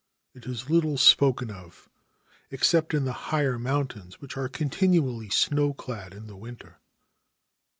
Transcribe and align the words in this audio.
It 0.33 0.47
is 0.47 0.67
little 0.67 0.97
spoken 0.97 1.51
of 1.51 1.87
except 2.49 2.95
in 2.95 3.05
the 3.05 3.13
higher 3.29 3.59
mountains, 3.59 4.19
which 4.19 4.35
are 4.35 4.49
continually 4.49 5.29
snowclad 5.29 6.15
in 6.15 6.25
the 6.25 6.35
winter. 6.35 6.79